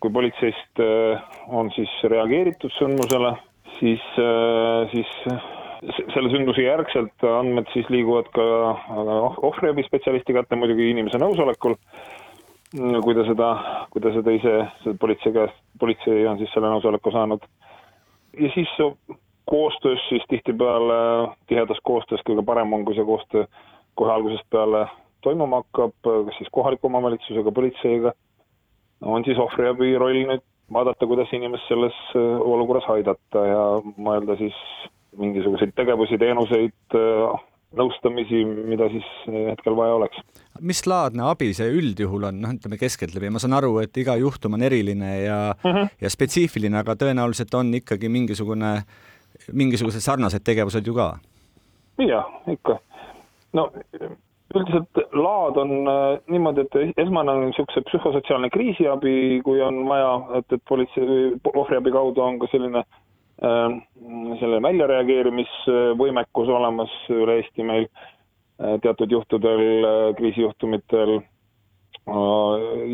[0.04, 3.36] kui politseist äh, on siis reageeritud sündmusele,
[3.80, 5.12] siis äh,, siis
[6.14, 11.76] selle sündmuse järgselt andmed siis liiguvad ka äh, ohvriabispetsialisti kätte muidugi inimese nõusolekul,
[12.74, 13.50] kui ta seda,
[13.94, 17.44] kui ta seda ise, seda politsei käest, politsei on siis selle nõusoleku saanud.
[18.40, 18.72] ja siis
[19.46, 20.96] koostöös siis tihtipeale,
[21.48, 23.46] tihedas koostöös kõige parem on, kui see koostöö
[23.96, 24.88] kohe algusest peale
[25.22, 28.14] toimuma hakkab, kas siis kohaliku omavalitsusega, politseiga,
[29.02, 30.44] on siis ohvriabi roll nüüd
[30.74, 33.64] vaadata, kuidas inimest selles äh, olukorras aidata ja
[33.98, 34.58] mõelda siis
[35.18, 37.42] mingisuguseid tegevusi, teenuseid, äh,
[37.74, 39.08] nõustamisi, mida siis
[39.50, 40.20] hetkel vaja oleks.
[40.62, 44.54] mis laadne abi see üldjuhul on, noh, ütleme keskeltläbi, ma saan aru, et iga juhtum
[44.54, 45.90] on eriline ja mm, -hmm.
[46.02, 48.86] ja spetsiifiline, aga tõenäoliselt on ikkagi mingisugune äh,
[49.52, 51.14] mingisugused sarnased tegevused ju ka?
[52.08, 52.80] jah, ikka.
[53.54, 53.70] no
[54.54, 60.54] üldiselt laad on äh, niimoodi, et esmane on niisuguse psühhosotsiaalne kriisiabi, kui on vaja, et,
[60.54, 63.00] et politsei, ohvriabi kaudu on ka selline äh,
[63.42, 71.26] selle väljareageerimisvõimekus olemas üle Eesti meil äh, teatud juhtudel äh,, kriisijuhtumitel äh,.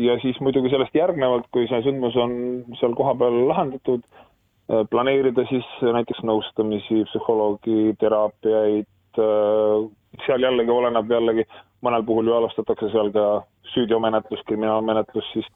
[0.06, 2.32] ja siis muidugi sellest järgnevalt, kui see sündmus on
[2.80, 4.26] seal kohapeal lahendatud äh,,
[4.70, 8.86] Äh, planeerida siis näiteks nõustamisi, psühholoogi, teraapiaid,
[9.18, 9.88] äh,
[10.26, 11.46] seal jällegi oleneb jällegi,
[11.82, 13.24] mõnel puhul ju alustatakse seal ka
[13.72, 15.48] süüteomenetlus, kriminaalmenetlus, siis,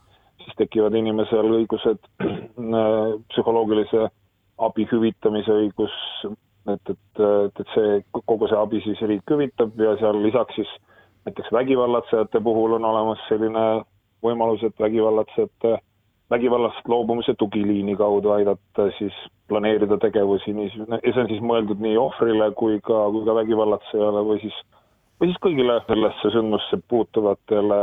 [0.42, 4.08] siis tekivad inimesel õigused, äh, psühholoogilise
[4.58, 5.94] abi hüvitamise õigus,
[6.72, 10.70] et, et, et, see, kogu see abi siis riik hüvitab ja seal lisaks siis
[11.26, 13.64] näiteks vägivallatsejate puhul on olemas selline
[14.24, 15.78] võimalus, et vägivallatsejate
[16.30, 19.14] vägivallast loobumise tugiliini kaudu aidata siis
[19.48, 24.24] planeerida tegevusi, nii, ja see on siis mõeldud nii ohvrile kui ka, kui ka vägivallatsejale
[24.28, 24.56] või siis,
[25.20, 27.80] või siis kõigile sellesse sündmusse puutuvatele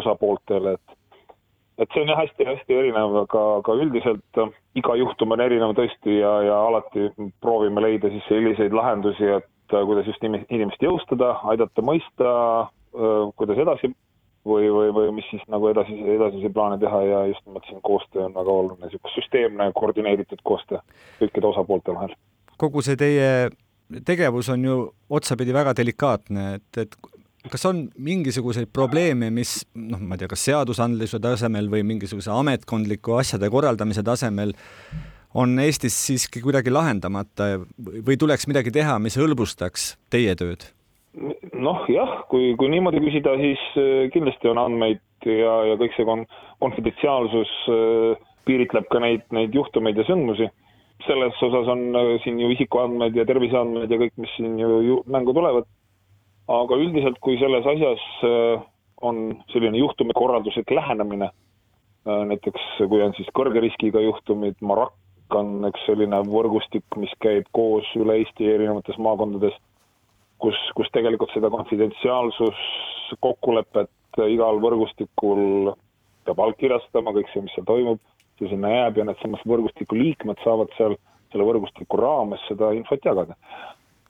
[0.00, 0.97] osapooltele, et
[1.78, 6.18] et see on jah hästi-hästi erinev, aga, aga üldiselt äh, iga juhtum on erinev tõesti
[6.18, 7.08] ja, ja alati
[7.44, 12.34] proovime leida siis selliseid lahendusi, et äh, kuidas just inimest jõustada, aidata mõista,
[12.66, 13.92] äh, kuidas edasi
[14.48, 18.26] või, või, või mis siis nagu edasi, edasisi plaane teha ja just nimelt siin koostöö
[18.26, 20.82] on väga oluline, niisugune süsteemne koordineeritud koostöö
[21.22, 22.14] kõikide osapoolte vahel.
[22.58, 23.30] kogu see teie
[24.04, 26.98] tegevus on ju otsapidi väga delikaatne, et, et
[27.46, 33.18] kas on mingisuguseid probleeme, mis noh, ma ei tea, kas seadusandluse tasemel või mingisuguse ametkondliku
[33.20, 34.54] asjade korraldamise tasemel
[35.38, 40.70] on Eestis siiski kuidagi lahendamata või tuleks midagi teha, mis hõlbustaks teie tööd?
[41.58, 46.06] noh jah, kui, kui niimoodi küsida, siis äh, kindlasti on andmeid ja, ja kõik see
[46.06, 46.26] kon-,
[46.62, 50.50] konfidentsiaalsus äh, piiritleb ka neid, neid juhtumeid ja sündmusi.
[51.06, 55.00] selles osas on äh, siin ju isikuandmed ja terviseandmed ja kõik, mis siin ju, ju
[55.06, 55.66] mängu tulevad
[56.48, 58.62] aga üldiselt, kui selles asjas äh,
[59.04, 61.30] on selline juhtumikorralduslik lähenemine,
[62.08, 64.96] äh, näiteks kui on siis kõrge riskiga juhtumid, Marak
[65.36, 69.56] on üks selline võrgustik, mis käib koos üle Eesti erinevates maakondades,
[70.40, 72.62] kus, kus tegelikult seda konfidentsiaalsus,
[73.20, 75.74] kokkulepet igal võrgustikul
[76.24, 78.00] peab allkirjastama, kõik see, mis seal toimub,
[78.40, 80.96] see sinna jääb ja needsamad võrgustiku liikmed saavad seal
[81.28, 83.36] selle võrgustiku raames seda infot jagada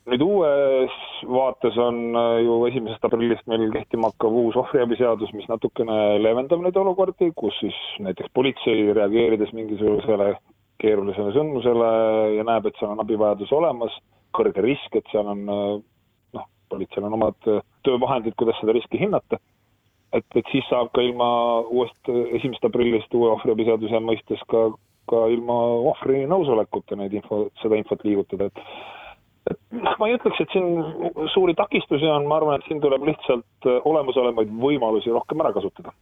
[0.09, 0.95] nüüd uues
[1.29, 6.79] vaates on äh, ju esimesest aprillist meil kehtima hakkav uus ohvriabiseadus, mis natukene leevendab neid
[6.81, 10.33] olukordi, kus siis näiteks politsei reageerides mingisugusele
[10.83, 11.93] keerulisele sündmusele
[12.37, 13.95] ja näeb, et seal on abivajadus olemas,
[14.37, 15.71] kõrge risk, et seal on äh,
[16.39, 19.41] noh, politseil on omad äh, töövahendid, kuidas seda riski hinnata,
[20.17, 21.31] et, et siis saab ka ilma
[21.69, 24.71] uuest esimesest aprillist uue ohvriabiseaduse mõistes ka,
[25.11, 25.59] ka ilma
[25.91, 28.97] ohvri nõusolekuta neid info, seda infot liigutada, et
[29.79, 33.69] noh, ma ei ütleks, et siin suuri takistusi on, ma arvan, et siin tuleb lihtsalt
[33.69, 35.95] äh, olemasolevaid võimalusi rohkem ära kasutada.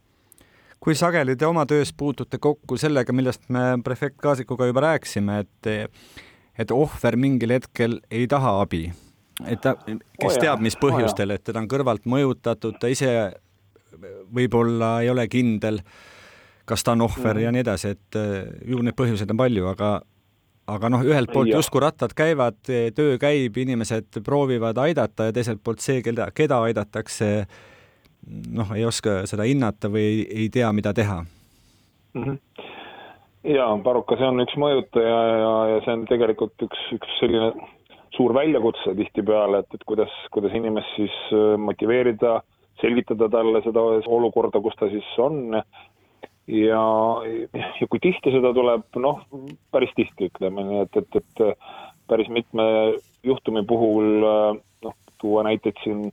[0.81, 5.91] kui sageli te oma töös puutute kokku sellega, millest me prefekt Kaasikuga juba rääkisime, et
[6.59, 8.87] et ohver mingil hetkel ei taha abi,
[9.47, 13.11] et ta, kes oh teab, mis põhjustel oh, et teda on kõrvalt mõjutatud, ta ise
[14.33, 15.81] võib-olla ei ole kindel,
[16.67, 17.45] kas ta on ohver mm.
[17.45, 19.97] ja nii edasi, et äh, ju neid põhjuseid on palju, aga
[20.67, 25.85] aga noh, ühelt poolt justkui rattad käivad, töö käib, inimesed proovivad aidata ja teiselt poolt
[25.85, 27.31] see, keda, keda aidatakse,
[28.55, 32.23] noh, ei oska seda hinnata või ei, ei tea, mida teha mm.
[32.25, 32.73] -hmm
[33.47, 37.53] jaa, Baruka, see on üks mõjutaja ja, ja see on tegelikult üks, üks selline
[38.17, 42.41] suur väljakutse tihtipeale, et, et kuidas, kuidas inimest siis äh, motiveerida,
[42.81, 43.83] selgitada talle seda
[44.19, 45.57] olukorda, kus ta siis on
[46.47, 46.85] ja,
[47.81, 49.25] ja kui tihti seda tuleb, noh,
[49.75, 51.59] päris tihti ütleme nii, et, et, et
[52.07, 52.67] päris mitme
[53.27, 56.07] juhtumi puhul noh, tuua näiteid siin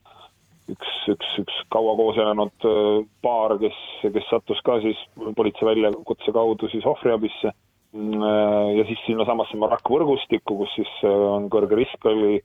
[0.71, 4.99] üks, üks, üks kaua koos elanud äh, paar, kes, kes sattus ka siis
[5.35, 11.49] politsei väljakutse kaudu siis ohvriabisse äh, ja siis sinnasamasse Marak võrgustikku, kus siis äh, on
[11.53, 12.41] kõrge risk oli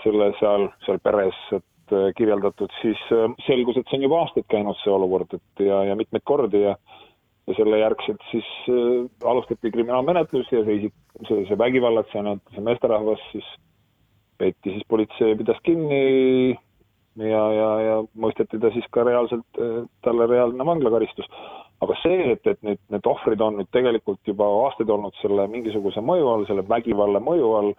[0.00, 4.44] selle seal, seal peres, et Äh, kirjeldatud, siis äh, selgus, et see on juba aastaid
[4.52, 6.76] käinud, see olukord, et ja, ja mitmeid kordi ja
[7.48, 10.94] ja selle järgselt siis äh, alustati kriminaalmenetlus ja see isik,
[11.26, 13.48] see, see vägivallatseja, see meesterahvas siis
[14.38, 16.54] peeti siis, politsei pidas kinni
[17.18, 19.62] ja, ja, ja mõisteti ta siis ka reaalselt,
[20.06, 21.26] talle reaalne vanglakaristus.
[21.82, 26.04] aga see, et, et nüüd need ohvrid on nüüd tegelikult juba aastaid olnud selle mingisuguse
[26.04, 27.72] mõju all, selle vägivalla mõju all,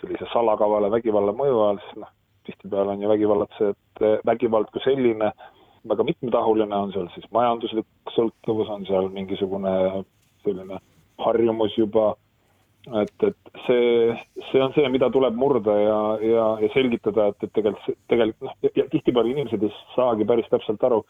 [0.00, 2.14] sellise salakavala vägivalla mõju all, siis noh,
[2.48, 5.32] tihtipeale on ju vägivallatsejate vägivald kui selline
[5.88, 9.74] väga mitmetahuline, on seal siis majanduslik sõltuvus, on seal mingisugune
[10.44, 10.80] selline
[11.22, 12.10] harjumus juba,
[13.02, 14.18] et, et see,
[14.50, 18.70] see on see, mida tuleb murda ja, ja, ja selgitada, et, et tegelikult, tegelikult noh,
[18.76, 21.02] ja tihtipeale inimesed ei saagi päris täpselt aru,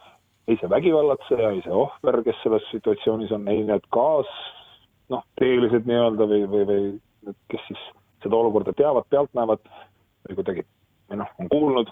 [0.49, 4.31] ei see vägivallatseja, ei see ohver, kes selles situatsioonis on, ei need kaas,
[5.13, 7.85] noh, teelised nii-öelda või, või, või kes siis
[8.25, 9.63] seda olukorda teavad, pealt näevad
[10.27, 10.65] või kuidagi
[11.09, 11.91] või noh, on kuulnud,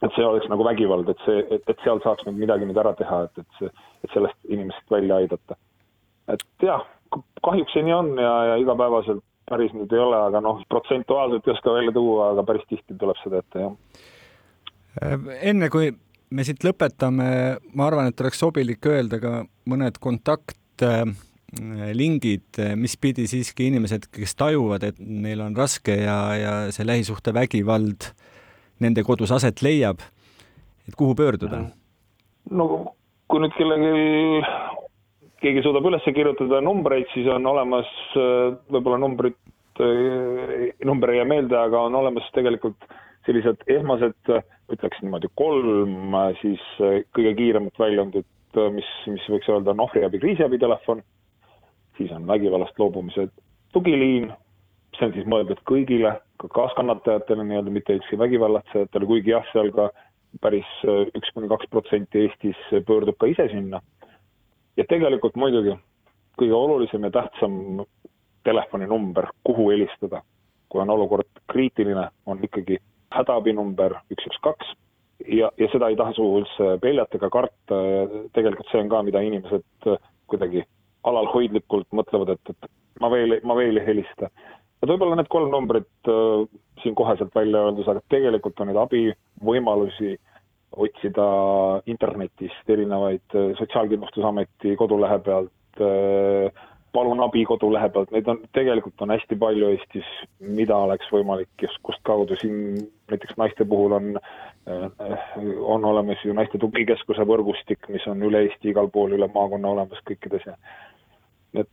[0.00, 2.92] et see oleks nagu vägivald, et see, et, et seal saaks nagu midagi nüüd ära
[2.98, 3.72] teha, et, et see,
[4.04, 5.58] et sellest inimesest välja aidata.
[6.30, 6.84] et jah,
[7.44, 11.54] kahjuks see nii on ja, ja igapäevaselt päris nüüd ei ole, aga noh, protsentuaalselt ei
[11.56, 15.26] oska välja tuua, aga päris tihti tuleb seda ette, jah.
[15.50, 15.90] enne kui
[16.30, 17.28] me siit lõpetame,
[17.74, 20.84] ma arvan, et oleks sobilik öelda ka mõned kontakt
[21.98, 28.06] lingid, mis pidi siiski inimesed, kes tajuvad, et neil on raske ja, ja see lähisuhtevägivald
[28.06, 28.19] äh,
[28.80, 30.00] nende kodus aset leiab,
[30.88, 31.64] et kuhu pöörduda?
[32.50, 32.66] no
[33.30, 34.40] kui nüüd kellelgi,
[35.44, 39.38] keegi suudab üles kirjutada numbreid, siis on olemas võib-olla numbrid,
[40.84, 42.88] number ei jää meelde, aga on olemas tegelikult
[43.28, 44.32] sellised esmased,
[44.72, 46.62] ütleks niimoodi kolm siis
[47.14, 48.28] kõige kiiremat väljundit,
[48.74, 51.02] mis, mis võiks öelda on ohvriabi kriisiabitelefon,
[51.98, 53.28] siis on vägivallast loobumise
[53.74, 54.30] tugiliin,
[54.96, 59.90] see on siis mõeldud kõigile, ka kaaskannatajatele nii-öelda, mitte üksi vägivallatsejatele, kuigi jah, seal ka
[60.42, 63.80] päris üks kuni kaks protsenti Eestis pöördub ka ise sinna.
[64.76, 65.74] ja tegelikult muidugi
[66.40, 67.82] kõige olulisem ja tähtsam
[68.44, 70.22] telefoninumber, kuhu helistada,
[70.68, 72.78] kui on olukord kriitiline, on ikkagi
[73.12, 74.72] hädaabinumber üks, üks, kaks
[75.28, 77.80] ja, ja seda ei tasu üldse peljata ega karta
[78.36, 79.90] tegelikult see on ka, mida inimesed
[80.30, 80.64] kuidagi
[81.04, 84.30] alalhoidlikult mõtlevad, et, et ma veel, ma veel ei helista.
[84.80, 86.48] Et võib-olla need kolm numbrit äh,
[86.82, 90.16] siin koheselt välja öeldus, aga tegelikult on neid abivõimalusi
[90.70, 91.28] otsida
[91.90, 99.12] internetist erinevaid äh, Sotsiaalkindlustusameti kodulehe pealt äh,, palun abi kodulehe pealt, neid on, tegelikult on
[99.14, 100.08] hästi palju Eestis,
[100.40, 104.12] mida oleks võimalik just kust kaudu, siin näiteks naiste puhul on,
[104.70, 105.26] äh,
[105.60, 110.02] on olemas ju naiste tugikeskuse võrgustik, mis on üle Eesti igal pool, üle maakonna olemas
[110.08, 110.56] kõikides ja
[111.54, 111.68] et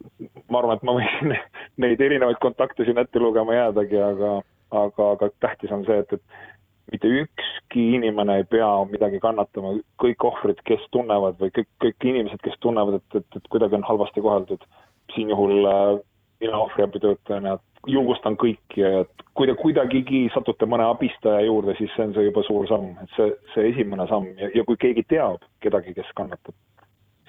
[0.50, 1.34] ma arvan, et ma võiksin
[1.84, 4.34] neid erinevaid kontakte siin ette lugema jäädagi, aga,
[4.72, 10.28] aga, aga tähtis on see, et, et mitte ükski inimene ei pea midagi kannatama, kõik
[10.30, 14.24] ohvrid, kes tunnevad või kõik, kõik inimesed, kes tunnevad, et, et, et kuidagi on halvasti
[14.24, 14.64] koheldud
[15.16, 15.98] siin juhul äh,
[16.42, 22.16] mina ohvriabitöötajana julgustan kõiki, et kui te kuidagigi satute mõne abistaja juurde, siis see on
[22.16, 24.30] see juba suur samm, et see, see esimene samm.
[24.42, 26.56] Ja, ja kui keegi teab kedagi, kes kannatab,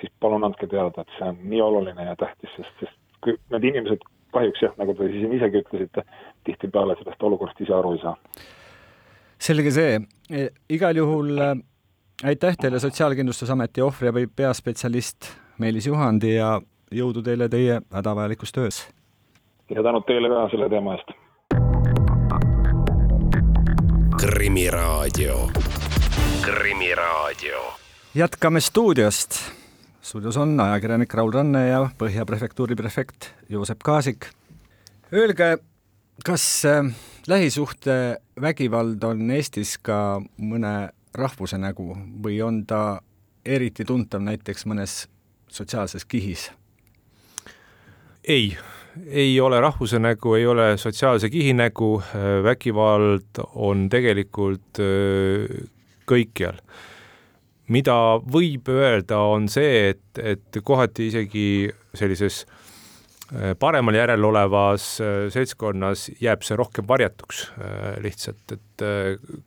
[0.01, 3.67] siis palun andke teada, et see on nii oluline ja tähtis, sest, sest kui need
[3.71, 6.05] inimesed kahjuks jah, nagu te siin isegi ütlesite,
[6.47, 8.17] tihtipeale sellest olukorrast ise aru ei saa.
[9.39, 11.55] selge see, e, igal juhul äh,
[12.25, 16.61] aitäh teile, Sotsiaalkindlustusameti ohvriabi peaspetsialist Meelis Juhandi ja
[16.93, 18.83] jõudu teile teie hädavajalikus töös!
[19.71, 21.17] ja tänud teile ka selle teema eest!
[24.19, 25.49] krimiraadio,
[26.43, 27.63] Krimiraadio.
[28.15, 29.58] jätkame stuudiost.
[30.03, 34.31] Stuudios on ajakirjanik Raul Ranne ja Põhja prefektuuri prefekt Joosep Kaasik.
[35.13, 35.59] Öelge,
[36.25, 36.93] kas äh,
[37.27, 43.01] lähisuhtevägivald on Eestis ka mõne rahvuse nägu või on ta
[43.45, 45.07] eriti tuntav näiteks mõnes
[45.49, 46.51] sotsiaalses kihis?
[48.29, 48.57] ei,
[49.07, 52.03] ei ole rahvuse nägu, ei ole sotsiaalse kihi nägu,
[52.45, 55.65] vägivald on tegelikult äh,
[56.09, 56.61] kõikjal.
[57.75, 61.47] Mida võib öelda, on see, et, et kohati isegi
[61.97, 67.47] sellises äh, paremal järel olevas äh, seltskonnas jääb see rohkem varjatuks
[68.05, 68.89] lihtsalt, et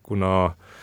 [0.06, 0.80] kuna äh,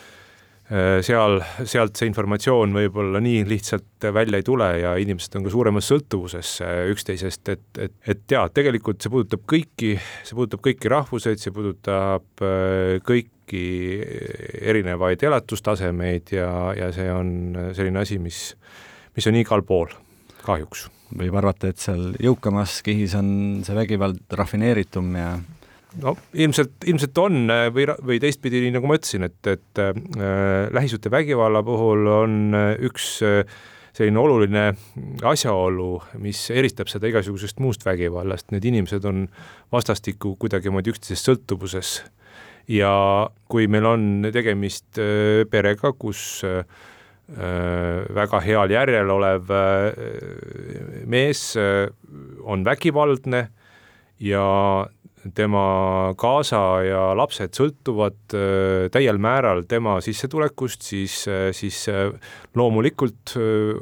[0.69, 5.49] Äh, seal, sealt see informatsioon võib-olla nii lihtsalt välja ei tule ja inimesed on ka
[5.49, 10.91] suuremas sõltuvuses äh, üksteisest, et, et, et jaa, tegelikult see puudutab kõiki, see puudutab kõiki
[10.93, 12.99] rahvuseid, see puudutab äh,
[13.49, 18.55] kõiki erinevaid elatustasemeid ja, ja see on selline asi, mis,
[19.15, 19.89] mis on igal pool,
[20.45, 20.89] kahjuks.
[21.17, 25.31] võib arvata, et seal jõukamas kihis on see vägivald rafineeritum ja
[26.03, 30.69] no ilmselt, ilmselt on äh, või, või teistpidi, nii nagu ma ütlesin, et, et äh,
[30.75, 33.41] lähisuhtevägivalla puhul on äh, üks äh,
[33.97, 34.65] selline oluline
[35.25, 39.25] asjaolu, mis eristab seda igasugusest muust vägivallast, need inimesed on
[39.73, 41.97] vastastikku kuidagimoodi üksteisest sõltuvuses.
[42.69, 42.93] Ja
[43.49, 46.63] kui meil on tegemist äh, perega, kus äh,
[47.29, 51.87] väga heal järjel olev äh, mees äh,
[52.45, 53.47] on vägivaldne
[54.19, 54.45] ja
[55.35, 62.13] tema kaasa ja lapsed sõltuvad äh, täiel määral tema sissetulekust, siis, äh, siis äh,
[62.55, 63.35] loomulikult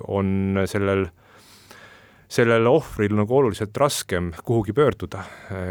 [0.08, 1.08] on sellel,
[2.28, 5.24] sellel ohvril nagu oluliselt raskem kuhugi pöörduda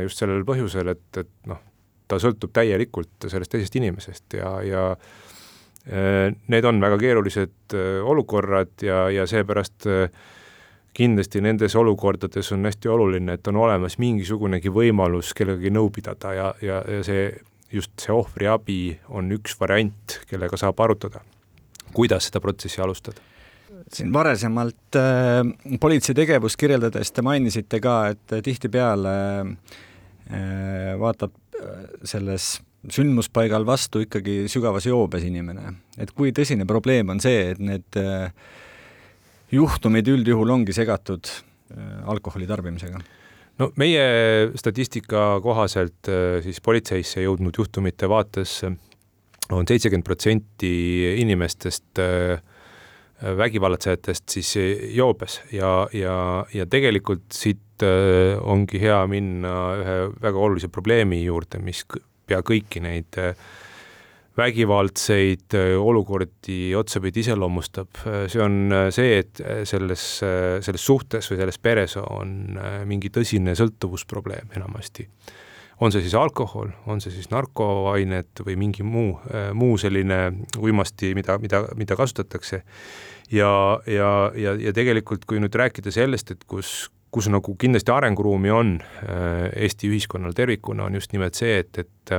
[0.03, 1.61] just sellel põhjusel, et, et noh,
[2.09, 4.89] ta sõltub täielikult sellest teisest inimesest ja, ja
[5.87, 10.09] need on väga keerulised olukorrad ja, ja seepärast äh,
[10.97, 16.51] kindlasti nendes olukordades on hästi oluline, et on olemas mingisugunegi võimalus kellegagi nõu pidada ja,
[16.65, 17.29] ja, ja see,
[17.73, 18.81] just see ohvriabi
[19.13, 21.21] on üks variant, kellega saab arutada,
[21.97, 23.25] kuidas seda protsessi alustada?
[23.93, 25.43] Siin varasemalt äh,
[25.81, 31.46] politsei tegevust kirjeldades te mainisite ka, et tihtipeale äh, vaatab äh,
[32.07, 32.57] selles
[32.93, 35.75] sündmuspaigal vastu ikkagi sügavas joobes inimene.
[35.99, 38.31] et kui tõsine probleem on see, et need äh,
[39.53, 43.01] juhtumid üldjuhul ongi segatud äh, alkoholi tarbimisega?
[43.59, 48.61] no meie statistika kohaselt äh, siis politseisse jõudnud juhtumite vaates
[49.51, 50.73] on seitsekümmend protsenti
[51.23, 52.39] inimestest äh,
[53.23, 54.51] vägivallatsejatest siis
[54.93, 56.17] joobes ja, ja,
[56.53, 57.85] ja tegelikult siit
[58.41, 61.85] ongi hea minna ühe väga olulise probleemi juurde, mis
[62.27, 63.19] pea kõiki neid
[64.37, 70.05] vägivaldseid olukordi otsapidi iseloomustab, see on see, et selles,
[70.67, 75.09] selles suhtes või selles peres on mingi tõsine sõltuvusprobleem enamasti.
[75.81, 79.19] on see siis alkohol, on see siis narkoained või mingi muu,
[79.53, 82.63] muu selline uimasti, mida, mida, mida kasutatakse
[83.33, 88.53] ja, ja, ja, ja tegelikult, kui nüüd rääkida sellest, et kus, kus nagu kindlasti arenguruumi
[88.53, 88.75] on
[89.57, 92.15] Eesti ühiskonnal tervikuna, on just nimelt see, et, et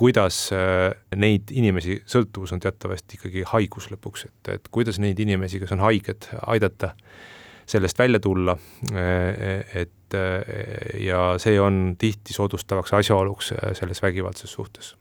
[0.00, 5.60] kuidas äh, neid inimesi, sõltuvus on teatavasti ikkagi haigus lõpuks, et, et kuidas neid inimesi,
[5.60, 6.94] kes on haiged, aidata
[7.70, 8.56] sellest välja tulla,
[8.94, 14.94] äh, et äh, ja see on tihti soodustavaks asjaoluks selles vägivaldses suhtes.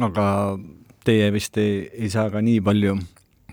[0.00, 0.24] aga
[1.04, 2.96] teie vist ei, ei saa ka nii palju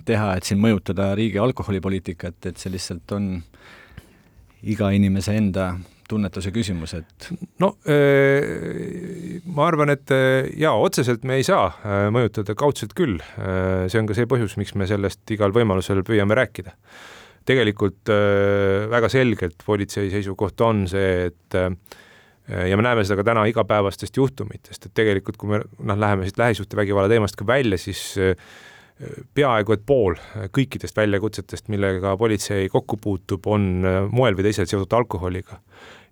[0.05, 3.35] teha, et siin mõjutada riigi alkoholipoliitikat, et see lihtsalt on
[4.65, 5.73] iga inimese enda
[6.09, 7.27] tunnetuse küsimus, et
[7.61, 7.71] no
[9.57, 10.13] ma arvan, et
[10.61, 11.71] jaa, otseselt me ei saa
[12.13, 13.17] mõjutada, kaudselt küll.
[13.89, 16.75] see on ka see põhjus, miks me sellest igal võimalusel püüame rääkida.
[17.45, 18.09] tegelikult
[18.89, 21.57] väga selgelt politsei seisukoht on see, et
[22.45, 26.37] ja me näeme seda ka täna igapäevastest juhtumitest, et tegelikult kui me noh, läheme siit
[26.37, 28.13] lähisuhtevägivalla teemast ka välja, siis
[29.35, 30.15] peaaegu et pool
[30.55, 35.59] kõikidest väljakutsetest, millega politsei kokku puutub, on moel või teisel seotud alkoholiga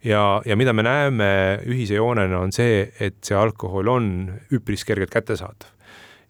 [0.03, 1.29] ja, ja mida me näeme
[1.69, 4.09] ühise joonena, on see, et see alkohol on
[4.53, 5.69] üpris kergelt kättesaadav.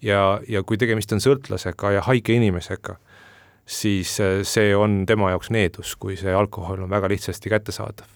[0.02, 2.98] ja, ja kui tegemist on sõltlasega ja haige inimesega,
[3.66, 8.10] siis äh, see on tema jaoks needus, kui see alkohol on väga lihtsasti kättesaadav.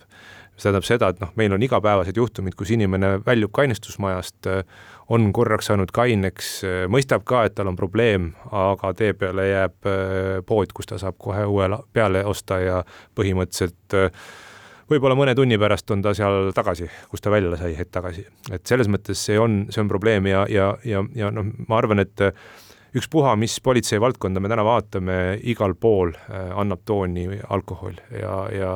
[0.57, 4.63] see tähendab seda, et noh, meil on igapäevased juhtumid, kus inimene väljub kainestusmajast, äh,
[5.13, 9.93] on korraks saanud kaineks, äh, mõistab ka, et tal on probleem, aga tee peale jääb
[10.47, 12.83] pood, kus ta saab kohe uue peale osta ja
[13.15, 14.27] põhimõtteliselt äh,
[14.91, 18.25] võib-olla mõne tunni pärast on ta seal tagasi, kus ta välja sai hetk tagasi.
[18.51, 22.03] et selles mõttes see on, see on probleem ja, ja, ja, ja noh, ma arvan,
[22.03, 22.27] et
[22.97, 25.17] ükspuha, mis politsei valdkonda me täna vaatame,
[25.51, 28.73] igal pool äh, annab tooni alkohol ja, ja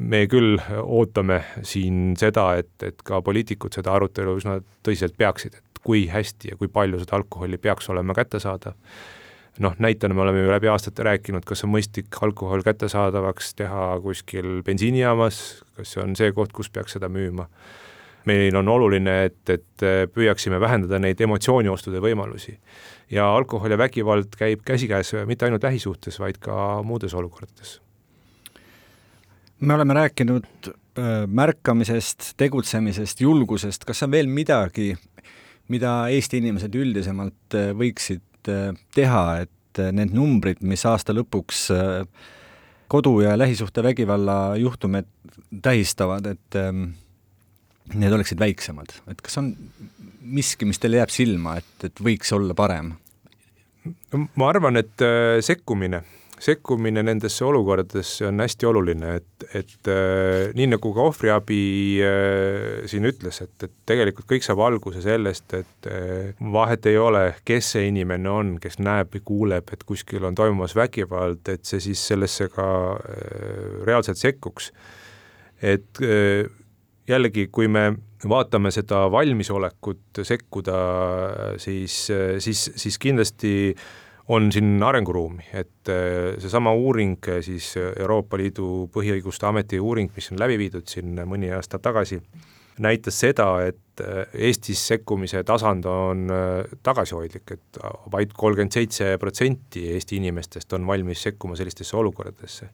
[0.00, 5.82] me küll ootame siin seda, et, et ka poliitikud seda arutelu üsna tõsiselt peaksid, et
[5.84, 8.76] kui hästi ja kui palju seda alkoholi peaks olema kättesaadav
[9.60, 14.60] noh, näitena me oleme ju läbi aastate rääkinud, kas on mõistlik alkohol kättesaadavaks teha kuskil
[14.66, 15.40] bensiinijaamas,
[15.76, 17.48] kas see on see koht, kus peaks seda müüma.
[18.28, 19.84] meil on oluline, et, et
[20.14, 22.58] püüaksime vähendada neid emotsiooniostude võimalusi.
[23.10, 27.80] ja alkohol ja vägivald käib käsikäes mitte ainult lähisuhtes, vaid ka muudes olukordades.
[29.60, 34.94] Me oleme rääkinud äh, märkamisest, tegutsemisest, julgusest, kas on veel midagi,
[35.68, 41.68] mida Eesti inimesed üldisemalt äh, võiksid Äh, teha, et need numbrid, mis aasta lõpuks
[42.90, 45.06] kodu- ja lähisuhtevägivalla juhtumid
[45.62, 46.88] tähistavad, et ähm,
[47.94, 49.52] need oleksid väiksemad, et kas on
[50.20, 52.96] miski, mis teile jääb silma, et, et võiks olla parem?
[54.34, 55.06] ma arvan, et
[55.46, 56.02] sekkumine
[56.40, 61.60] sekkumine nendesse olukordadesse on hästi oluline, et, et äh, nii nagu ka ohvriabi
[62.04, 67.24] äh, siin ütles, et, et tegelikult kõik saab alguse sellest, et äh, vahet ei ole,
[67.44, 71.82] kes see inimene on, kes näeb või kuuleb, et kuskil on toimumas vägivald, et see
[71.90, 74.72] siis sellesse ka äh, reaalselt sekkuks.
[75.60, 76.48] et äh,
[77.08, 77.90] jällegi, kui me
[78.24, 80.76] vaatame seda valmisolekut sekkuda,
[81.58, 82.06] siis,
[82.44, 83.84] siis, siis kindlasti äh,
[84.30, 90.30] on siin arenguruumi, et äh, seesama uuring äh, siis Euroopa Liidu põhiõiguste ameti uuring, mis
[90.30, 92.20] on läbi viidud siin mõni aasta tagasi,
[92.80, 96.30] näitas seda, et äh, Eestis sekkumise tasand on
[96.86, 97.80] tagasihoidlik, et
[98.12, 102.70] vaid kolmkümmend seitse protsenti Eesti inimestest on valmis sekkuma sellistesse olukordadesse.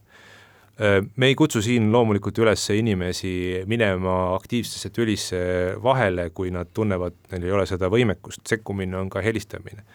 [0.77, 5.39] Me ei kutsu siin loomulikult üles inimesi minema aktiivsesse tülisse
[5.81, 9.87] vahele, kui nad tunnevad, neil ei ole seda võimekust, sekkumine on ka helistamine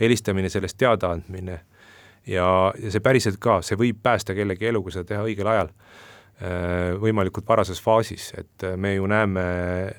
[0.00, 1.60] helistamine, sellest teadaandmine
[2.28, 2.48] ja,
[2.82, 5.70] ja see päriselt ka, see võib päästa kellegi elu, kui seda teha õigel ajal,
[6.42, 9.44] äh, võimalikult varases faasis, et äh, me ju näeme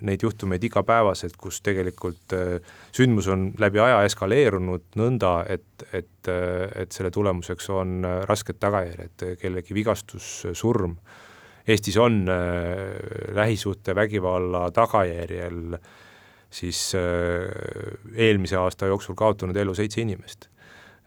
[0.06, 6.92] neid juhtumeid igapäevaselt, kus tegelikult äh, sündmus on läbi aja eskaleerunud nõnda, et, et, et
[6.96, 11.00] selle tulemuseks on rasked tagajärjed, kellegi vigastus, surm.
[11.70, 12.24] Eestis on
[13.36, 15.90] lähisuhtevägivalla tagajärjel äh,
[16.50, 17.50] siis äh,
[18.16, 20.50] eelmise aasta jooksul kaotanud elu seitse inimest.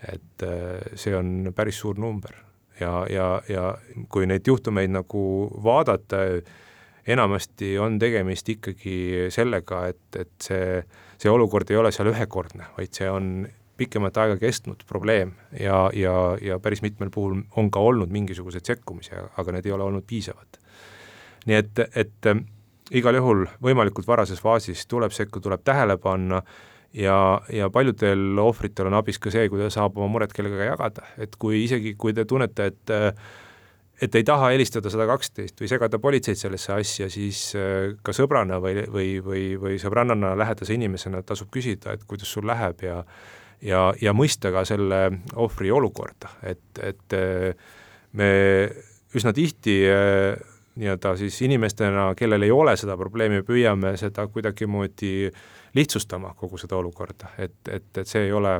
[0.03, 2.34] et äh, see on päris suur number
[2.80, 3.74] ja, ja, ja
[4.09, 5.22] kui neid juhtumeid nagu
[5.62, 6.22] vaadata,
[7.07, 10.78] enamasti on tegemist ikkagi sellega, et, et see,
[11.18, 13.47] see olukord ei ole seal ühekordne, vaid see on
[13.78, 19.16] pikemat aega kestnud probleem ja, ja, ja päris mitmel puhul on ka olnud mingisuguseid sekkumisi,
[19.16, 20.61] aga need ei ole olnud piisavad.
[21.47, 22.32] nii et, et
[22.93, 26.43] igal juhul võimalikult varases faasis tuleb sekkuda, tuleb tähele panna
[26.95, 27.16] ja,
[27.53, 31.38] ja paljudel ohvritel on abis ka see, kui ta saab oma muret kellegagi jagada, et
[31.40, 32.95] kui isegi, kui te tunnete, et
[34.03, 37.53] et ei taha helistada sada kaksteist või segada politseid sellesse asja, siis
[38.03, 42.82] ka sõbrana või, või, või, või sõbrannana, lähedase inimesena tasub küsida, et kuidas sul läheb
[42.82, 43.03] ja
[43.62, 45.05] ja, ja mõista ka selle
[45.38, 47.16] ohvri olukorda, et, et
[48.18, 48.30] me
[49.14, 49.76] üsna tihti
[50.76, 55.30] nii-öelda siis inimestena, kellel ei ole seda probleemi, püüame seda kuidagimoodi
[55.76, 58.58] lihtsustama, kogu seda olukorda, et, et, et see ei ole,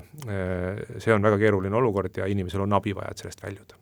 [0.99, 3.77] see on väga keeruline olukord ja inimesel on abi vaja, et sellest väljuda.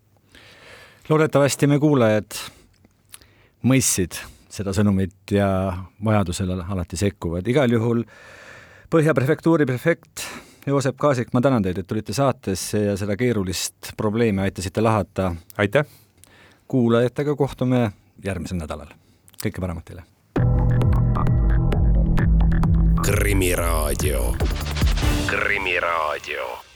[1.09, 2.39] loodetavasti me kuulajad
[3.67, 4.19] mõistsid
[4.51, 5.49] seda sõnumit ja
[6.05, 8.05] vajadusel alati sekkuvad, igal juhul
[8.91, 10.25] Põhja prefektuuri prefekt
[10.67, 15.29] Joosep Kaasik, ma tänan teid, et tulite saatesse ja seda keerulist probleemi aitasite lahata.
[15.57, 15.87] aitäh!
[16.69, 17.93] kuulajatega kohtume
[18.25, 18.93] järgmisel nädalal.
[19.43, 20.05] kõike paremat teile!
[23.03, 24.35] krimiraadio,
[25.27, 26.70] Krimiraadio